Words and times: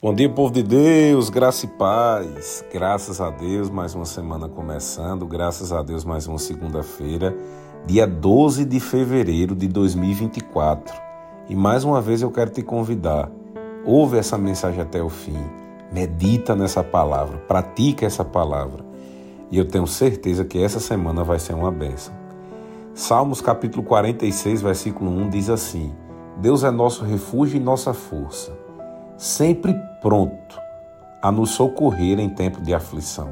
Bom 0.00 0.14
dia, 0.14 0.28
povo 0.28 0.52
de 0.52 0.62
Deus, 0.62 1.28
graça 1.28 1.66
e 1.66 1.68
paz. 1.70 2.64
Graças 2.72 3.20
a 3.20 3.30
Deus, 3.30 3.68
mais 3.68 3.96
uma 3.96 4.04
semana 4.04 4.48
começando. 4.48 5.26
Graças 5.26 5.72
a 5.72 5.82
Deus, 5.82 6.04
mais 6.04 6.28
uma 6.28 6.38
segunda-feira, 6.38 7.36
dia 7.84 8.06
12 8.06 8.64
de 8.64 8.78
fevereiro 8.78 9.56
de 9.56 9.66
2024. 9.66 10.94
E 11.48 11.56
mais 11.56 11.82
uma 11.82 12.00
vez 12.00 12.22
eu 12.22 12.30
quero 12.30 12.48
te 12.48 12.62
convidar. 12.62 13.28
Ouve 13.84 14.18
essa 14.18 14.38
mensagem 14.38 14.80
até 14.80 15.02
o 15.02 15.08
fim. 15.08 15.44
Medita 15.92 16.54
nessa 16.54 16.84
palavra, 16.84 17.38
pratica 17.38 18.06
essa 18.06 18.24
palavra. 18.24 18.84
E 19.50 19.58
eu 19.58 19.66
tenho 19.66 19.86
certeza 19.88 20.44
que 20.44 20.62
essa 20.62 20.78
semana 20.78 21.24
vai 21.24 21.40
ser 21.40 21.54
uma 21.54 21.72
bênção. 21.72 22.14
Salmos 22.94 23.40
capítulo 23.40 23.82
46, 23.82 24.62
versículo 24.62 25.10
1 25.10 25.28
diz 25.28 25.50
assim: 25.50 25.92
Deus 26.36 26.62
é 26.62 26.70
nosso 26.70 27.04
refúgio 27.04 27.56
e 27.56 27.60
nossa 27.60 27.92
força 27.92 28.68
sempre 29.18 29.74
pronto 30.00 30.60
a 31.20 31.32
nos 31.32 31.50
socorrer 31.50 32.18
em 32.18 32.28
tempo 32.28 32.60
de 32.60 32.72
aflição. 32.72 33.28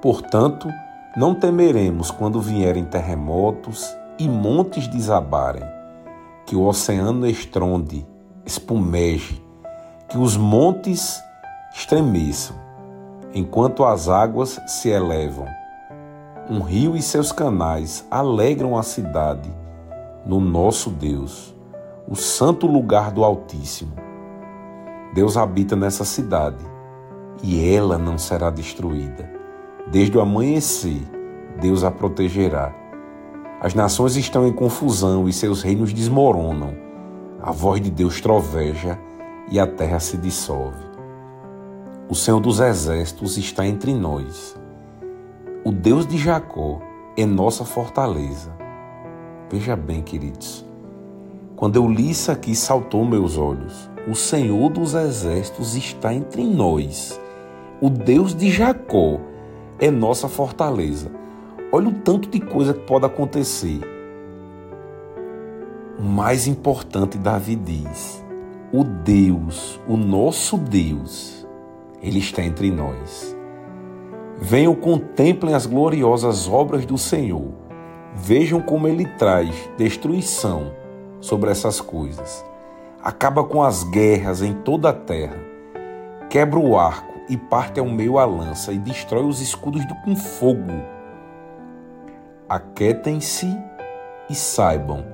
Portanto, 0.00 0.68
não 1.16 1.34
temeremos 1.34 2.10
quando 2.10 2.40
vierem 2.40 2.84
terremotos 2.84 3.96
e 4.18 4.28
montes 4.28 4.88
desabarem, 4.88 5.64
que 6.46 6.56
o 6.56 6.64
oceano 6.64 7.26
estronde, 7.26 8.06
espumeje, 8.44 9.42
que 10.08 10.18
os 10.18 10.36
montes 10.36 11.22
estremeçam, 11.74 12.56
enquanto 13.34 13.84
as 13.84 14.08
águas 14.08 14.60
se 14.66 14.88
elevam. 14.88 15.46
Um 16.50 16.60
rio 16.60 16.96
e 16.96 17.02
seus 17.02 17.30
canais 17.30 18.06
alegram 18.10 18.76
a 18.76 18.82
cidade 18.82 19.52
no 20.26 20.40
nosso 20.40 20.90
Deus, 20.90 21.54
o 22.08 22.16
santo 22.16 22.66
lugar 22.66 23.10
do 23.10 23.24
Altíssimo. 23.24 24.01
Deus 25.12 25.36
habita 25.36 25.76
nessa 25.76 26.04
cidade 26.04 26.64
e 27.42 27.68
ela 27.74 27.98
não 27.98 28.16
será 28.16 28.48
destruída. 28.48 29.30
Desde 29.90 30.16
o 30.16 30.20
amanhecer, 30.20 31.02
Deus 31.60 31.84
a 31.84 31.90
protegerá. 31.90 32.74
As 33.60 33.74
nações 33.74 34.16
estão 34.16 34.46
em 34.46 34.52
confusão 34.52 35.28
e 35.28 35.32
seus 35.32 35.62
reinos 35.62 35.92
desmoronam. 35.92 36.74
A 37.42 37.52
voz 37.52 37.80
de 37.80 37.90
Deus 37.90 38.20
troveja 38.20 38.98
e 39.50 39.60
a 39.60 39.66
terra 39.66 40.00
se 40.00 40.16
dissolve. 40.16 40.82
O 42.08 42.14
Senhor 42.14 42.40
dos 42.40 42.58
exércitos 42.58 43.36
está 43.36 43.66
entre 43.66 43.92
nós. 43.92 44.56
O 45.64 45.70
Deus 45.70 46.06
de 46.06 46.16
Jacó 46.16 46.80
é 47.16 47.26
nossa 47.26 47.64
fortaleza. 47.64 48.50
Veja 49.50 49.76
bem, 49.76 50.02
queridos, 50.02 50.64
quando 51.54 51.76
eu 51.76 51.86
li 51.86 52.10
isso 52.10 52.32
aqui, 52.32 52.54
saltou 52.54 53.04
meus 53.04 53.36
olhos. 53.36 53.91
O 54.04 54.16
Senhor 54.16 54.68
dos 54.68 54.94
Exércitos 54.94 55.76
está 55.76 56.12
entre 56.12 56.42
nós. 56.42 57.20
O 57.80 57.88
Deus 57.88 58.34
de 58.34 58.50
Jacó 58.50 59.20
é 59.78 59.92
nossa 59.92 60.28
fortaleza. 60.28 61.08
Olha 61.70 61.88
o 61.88 61.92
tanto 61.92 62.28
de 62.28 62.40
coisa 62.40 62.74
que 62.74 62.80
pode 62.80 63.06
acontecer. 63.06 63.78
O 66.00 66.02
mais 66.02 66.48
importante, 66.48 67.16
Davi 67.16 67.54
diz: 67.54 68.24
o 68.72 68.82
Deus, 68.82 69.80
o 69.86 69.96
nosso 69.96 70.58
Deus, 70.58 71.46
ele 72.02 72.18
está 72.18 72.42
entre 72.42 72.72
nós. 72.72 73.36
Venham, 74.40 74.74
contemplem 74.74 75.54
as 75.54 75.64
gloriosas 75.64 76.48
obras 76.48 76.84
do 76.84 76.98
Senhor. 76.98 77.52
Vejam 78.16 78.60
como 78.60 78.88
ele 78.88 79.06
traz 79.16 79.70
destruição 79.78 80.72
sobre 81.20 81.52
essas 81.52 81.80
coisas 81.80 82.44
acaba 83.02 83.42
com 83.42 83.62
as 83.62 83.82
guerras 83.82 84.42
em 84.42 84.52
toda 84.52 84.90
a 84.90 84.92
terra, 84.92 85.36
quebra 86.30 86.58
o 86.58 86.78
arco 86.78 87.20
e 87.28 87.36
parte 87.36 87.80
ao 87.80 87.86
meio 87.86 88.16
a 88.16 88.24
lança 88.24 88.72
e 88.72 88.78
destrói 88.78 89.24
os 89.24 89.40
escudos 89.40 89.82
com 90.04 90.14
fogo. 90.14 90.72
Aquetem-se 92.48 93.46
e 94.30 94.34
saibam 94.34 95.04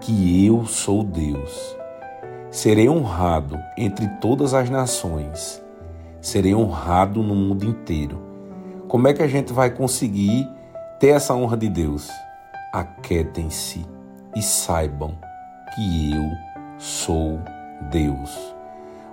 que 0.00 0.46
eu 0.46 0.64
sou 0.64 1.02
Deus. 1.02 1.76
Serei 2.50 2.88
honrado 2.88 3.58
entre 3.76 4.08
todas 4.20 4.54
as 4.54 4.70
nações, 4.70 5.62
serei 6.20 6.54
honrado 6.54 7.22
no 7.22 7.34
mundo 7.34 7.66
inteiro. 7.66 8.22
Como 8.88 9.06
é 9.08 9.12
que 9.12 9.22
a 9.22 9.28
gente 9.28 9.52
vai 9.52 9.68
conseguir 9.68 10.48
ter 10.98 11.08
essa 11.08 11.34
honra 11.34 11.56
de 11.56 11.68
Deus? 11.68 12.08
Aquetem-se 12.72 13.84
e 14.34 14.42
saibam 14.42 15.18
que 15.74 16.12
eu 16.12 16.22
sou 16.22 16.55
Deus. 17.90 18.54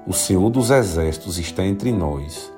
O 0.06 0.14
Senhor 0.14 0.50
dos 0.50 0.70
Exércitos 0.70 1.38
está 1.38 1.66
entre 1.66 1.92
nós. 1.92 2.52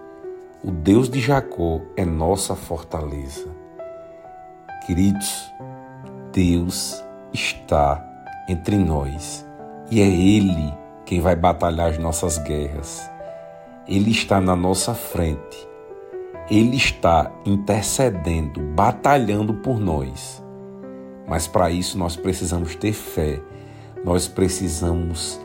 O 0.64 0.72
Deus 0.72 1.10
de 1.10 1.20
Jacó 1.20 1.80
é 1.96 2.04
nossa 2.04 2.56
fortaleza. 2.56 3.48
Queridos, 4.86 5.54
Deus 6.32 7.04
está 7.34 8.04
entre 8.50 8.78
nós 8.78 9.46
e 9.92 10.02
é 10.02 10.08
Ele 10.08 10.74
quem 11.06 11.22
vai 11.22 11.36
batalhar 11.36 11.90
as 11.92 11.98
nossas 12.00 12.38
guerras. 12.40 13.10
Ele 13.88 14.10
está 14.10 14.42
na 14.42 14.56
nossa 14.56 14.96
frente. 14.96 15.68
Ele 16.50 16.78
está 16.78 17.32
intercedendo, 17.46 18.60
batalhando 18.60 19.54
por 19.56 19.80
nós. 19.80 20.44
Mas 21.28 21.48
para 21.48 21.70
isso 21.70 21.98
nós 21.98 22.16
precisamos 22.16 22.76
ter 22.76 22.94
fé 22.94 23.42
nós 24.06 24.28
precisamos 24.28 25.42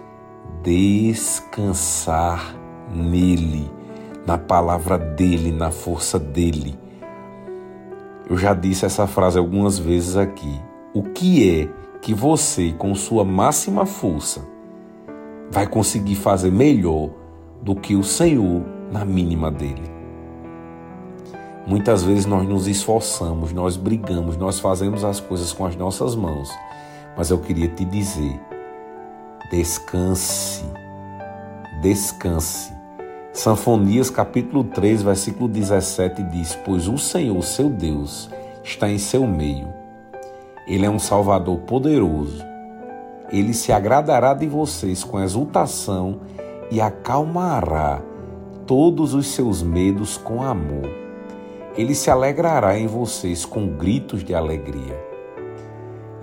descansar 0.62 2.54
nele, 2.94 3.70
na 4.26 4.36
palavra 4.36 4.98
dele, 4.98 5.50
na 5.50 5.70
força 5.70 6.18
dele. 6.18 6.78
Eu 8.28 8.36
já 8.36 8.52
disse 8.52 8.84
essa 8.84 9.06
frase 9.06 9.38
algumas 9.38 9.78
vezes 9.78 10.14
aqui. 10.14 10.60
O 10.92 11.04
que 11.04 11.62
é 11.62 11.68
que 12.02 12.12
você, 12.12 12.74
com 12.76 12.94
sua 12.94 13.24
máxima 13.24 13.86
força, 13.86 14.46
vai 15.50 15.66
conseguir 15.66 16.16
fazer 16.16 16.52
melhor 16.52 17.08
do 17.62 17.74
que 17.74 17.96
o 17.96 18.04
Senhor 18.04 18.62
na 18.92 19.06
mínima 19.06 19.50
dele? 19.50 19.90
Muitas 21.66 22.02
vezes 22.02 22.26
nós 22.26 22.46
nos 22.46 22.68
esforçamos, 22.68 23.54
nós 23.54 23.78
brigamos, 23.78 24.36
nós 24.36 24.60
fazemos 24.60 25.02
as 25.02 25.18
coisas 25.18 25.50
com 25.50 25.64
as 25.64 25.76
nossas 25.76 26.14
mãos, 26.14 26.50
mas 27.16 27.30
eu 27.30 27.38
queria 27.38 27.68
te 27.68 27.84
dizer 27.84 28.49
Descanse, 29.50 30.64
descanse. 31.82 32.72
Sanfonias 33.32 34.08
capítulo 34.08 34.62
3, 34.62 35.02
versículo 35.02 35.48
17 35.48 36.22
diz: 36.22 36.54
Pois 36.54 36.86
o 36.86 36.96
Senhor, 36.96 37.42
seu 37.42 37.68
Deus, 37.68 38.30
está 38.62 38.88
em 38.88 38.96
seu 38.96 39.26
meio. 39.26 39.66
Ele 40.68 40.86
é 40.86 40.90
um 40.90 41.00
Salvador 41.00 41.58
poderoso. 41.62 42.44
Ele 43.32 43.52
se 43.52 43.72
agradará 43.72 44.34
de 44.34 44.46
vocês 44.46 45.02
com 45.02 45.20
exultação 45.20 46.20
e 46.70 46.80
acalmará 46.80 48.00
todos 48.68 49.14
os 49.14 49.26
seus 49.26 49.64
medos 49.64 50.16
com 50.16 50.44
amor. 50.44 50.88
Ele 51.76 51.96
se 51.96 52.08
alegrará 52.08 52.78
em 52.78 52.86
vocês 52.86 53.44
com 53.44 53.66
gritos 53.66 54.22
de 54.22 54.32
alegria. 54.32 55.09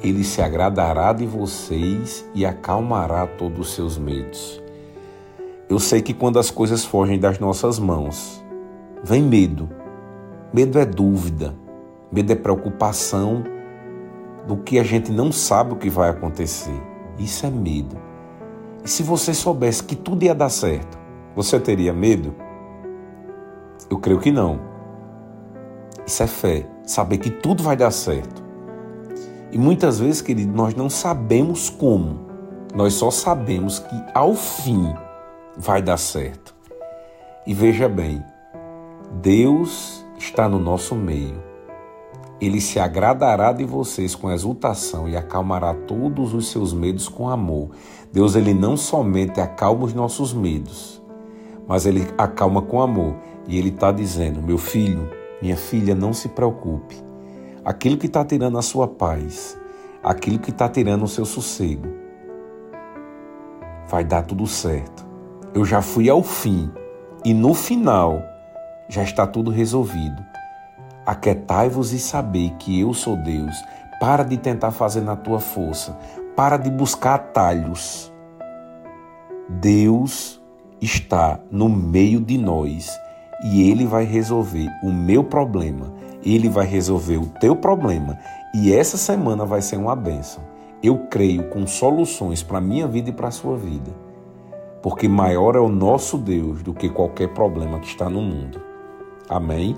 Ele 0.02 0.24
se 0.24 0.42
agradará 0.42 1.12
de 1.12 1.26
vocês 1.26 2.30
e 2.34 2.46
acalmará 2.46 3.26
todos 3.26 3.68
os 3.68 3.74
seus 3.74 3.98
medos. 3.98 4.62
Eu 5.70 5.80
sei 5.80 6.02
que 6.02 6.14
quando 6.14 6.40
as 6.40 6.50
coisas 6.50 6.86
fogem 6.86 7.20
das 7.20 7.40
nossas 7.40 7.80
mãos, 7.80 8.44
vem 9.04 9.24
medo. 9.24 9.70
Medo 10.54 10.80
é 10.80 10.86
dúvida, 10.86 11.54
medo 12.12 12.32
é 12.32 12.36
preocupação 12.36 13.44
do 14.48 14.56
que 14.58 14.80
a 14.80 14.84
gente 14.84 15.12
não 15.12 15.32
sabe 15.32 15.74
o 15.74 15.76
que 15.76 15.90
vai 15.90 16.10
acontecer. 16.10 16.82
Isso 17.20 17.46
é 17.46 17.50
medo. 17.50 17.98
E 18.84 18.90
se 18.90 19.04
você 19.04 19.34
soubesse 19.34 19.84
que 19.84 19.96
tudo 19.96 20.24
ia 20.24 20.34
dar 20.34 20.50
certo, 20.50 20.98
você 21.36 21.60
teria 21.60 21.92
medo? 21.92 22.34
Eu 23.90 23.98
creio 23.98 24.20
que 24.20 24.32
não. 24.32 24.60
Isso 26.06 26.24
é 26.24 26.28
fé, 26.28 26.66
saber 26.86 27.18
que 27.18 27.30
tudo 27.30 27.62
vai 27.62 27.76
dar 27.76 27.92
certo. 27.92 28.47
E 29.52 29.58
muitas 29.58 30.00
vezes, 30.00 30.22
querido, 30.22 30.52
nós 30.52 30.76
não 30.76 30.90
sabemos 30.90 31.70
como. 31.70 32.28
Nós 32.76 32.94
só 32.94 33.10
sabemos 33.10 33.80
que 33.80 34.04
ao 34.14 34.34
fim 34.36 34.94
vai 35.58 35.82
dar 35.82 35.98
certo. 35.98 36.54
E 37.46 37.54
veja 37.54 37.88
bem, 37.88 38.22
Deus 39.22 40.06
está 40.18 40.50
no 40.50 40.60
nosso 40.60 40.94
meio. 40.96 41.42
Ele 42.42 42.60
se 42.60 42.78
agradará 42.78 43.54
de 43.54 43.64
vocês 43.64 44.14
com 44.14 44.30
exultação 44.30 45.08
e 45.08 45.16
acalmará 45.16 45.74
todos 45.74 46.34
os 46.34 46.52
seus 46.52 46.74
medos 46.74 47.08
com 47.08 47.30
amor. 47.30 47.70
Deus 48.12 48.36
ele 48.36 48.54
não 48.54 48.76
somente 48.76 49.40
acalma 49.40 49.86
os 49.86 49.94
nossos 49.94 50.34
medos, 50.34 51.02
mas 51.68 51.86
ele 51.86 52.06
acalma 52.18 52.62
com 52.62 52.82
amor. 52.82 53.16
E 53.48 53.58
ele 53.58 53.70
está 53.70 53.92
dizendo: 53.92 54.42
meu 54.42 54.58
filho, 54.58 55.10
minha 55.42 55.58
filha, 55.58 55.96
não 55.96 56.14
se 56.14 56.28
preocupe 56.30 57.08
aquilo 57.68 57.98
que 57.98 58.06
está 58.06 58.24
tirando 58.24 58.58
a 58.58 58.62
sua 58.62 58.88
paz, 58.88 59.60
aquilo 60.02 60.40
que 60.40 60.52
está 60.52 60.70
tirando 60.70 61.04
o 61.04 61.08
seu 61.08 61.26
sossego. 61.26 61.86
Vai 63.90 64.06
dar 64.06 64.22
tudo 64.22 64.48
certo. 64.48 65.06
eu 65.54 65.66
já 65.66 65.82
fui 65.82 66.10
ao 66.10 66.24
fim 66.24 66.72
e 67.26 67.34
no 67.34 67.54
final 67.54 68.24
já 68.88 69.04
está 69.04 69.28
tudo 69.28 69.52
resolvido. 69.52 70.24
Aquetai-vos 71.06 71.92
e 71.92 72.00
sabei 72.00 72.52
que 72.52 72.80
eu 72.80 72.94
sou 72.94 73.18
Deus. 73.18 73.56
Para 74.00 74.24
de 74.24 74.38
tentar 74.38 74.72
fazer 74.72 75.02
na 75.02 75.18
tua 75.18 75.42
força. 75.42 75.98
Para 76.38 76.56
de 76.56 76.70
buscar 76.70 77.16
atalhos. 77.16 78.14
Deus 79.50 80.42
está 80.80 81.38
no 81.52 81.68
meio 81.68 82.22
de 82.22 82.38
nós 82.38 82.98
e 83.44 83.70
Ele 83.70 83.86
vai 83.86 84.06
resolver 84.06 84.70
o 84.84 84.92
meu 84.92 85.24
problema. 85.24 85.94
Ele 86.24 86.50
vai 86.50 86.66
resolver 86.66 87.18
o 87.18 87.28
teu 87.40 87.56
problema. 87.56 88.18
E 88.54 88.74
essa 88.74 88.98
semana 88.98 89.46
vai 89.46 89.62
ser 89.62 89.78
uma 89.78 89.96
bênção. 89.96 90.44
Eu 90.82 90.98
creio 91.10 91.50
com 91.50 91.66
soluções 91.66 92.44
para 92.44 92.60
a 92.60 92.62
minha 92.62 92.88
vida 92.88 93.10
e 93.10 93.14
para 93.14 93.28
a 93.28 93.32
sua 93.32 93.58
vida 93.58 94.08
porque 94.82 95.08
maior 95.08 95.56
é 95.56 95.60
o 95.60 95.68
nosso 95.68 96.18
Deus 96.18 96.62
do 96.64 96.74
que 96.74 96.90
qualquer 96.90 97.28
problema 97.34 97.78
que 97.80 97.88
está 97.88 98.10
no 98.10 98.22
mundo. 98.22 98.62
Amém? 99.28 99.76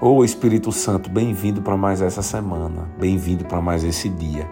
Ô 0.00 0.16
oh, 0.16 0.24
Espírito 0.24 0.72
Santo, 0.72 1.08
bem-vindo 1.08 1.62
para 1.62 1.76
mais 1.76 2.02
essa 2.02 2.20
semana, 2.20 2.90
bem-vindo 2.98 3.44
para 3.44 3.60
mais 3.60 3.84
esse 3.84 4.08
dia. 4.08 4.48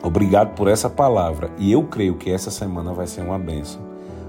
Obrigado 0.00 0.54
por 0.54 0.68
essa 0.68 0.88
palavra 0.88 1.50
e 1.58 1.72
eu 1.72 1.82
creio 1.84 2.14
que 2.14 2.30
essa 2.30 2.50
semana 2.50 2.92
vai 2.92 3.06
ser 3.06 3.22
uma 3.22 3.36
bênção. 3.38 3.80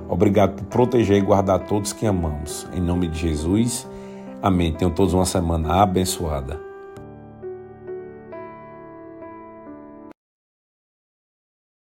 Obrigado 0.09 0.55
por 0.55 0.65
proteger 0.65 1.17
e 1.17 1.21
guardar 1.21 1.59
todos 1.67 1.93
que 1.93 2.07
amamos. 2.07 2.67
Em 2.73 2.81
nome 2.81 3.07
de 3.07 3.19
Jesus, 3.19 3.87
amém. 4.41 4.74
Tenham 4.74 4.94
todos 4.94 5.13
uma 5.13 5.25
semana 5.25 5.81
abençoada. 5.81 6.69